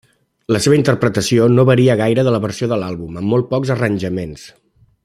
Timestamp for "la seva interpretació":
0.53-1.45